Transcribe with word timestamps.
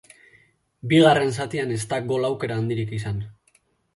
Bigarren 0.93 1.33
zatian 1.43 1.75
ez 1.77 1.85
da 1.93 2.01
gol-aukera 2.11 2.57
handirik 2.63 2.95
izan. 3.01 3.23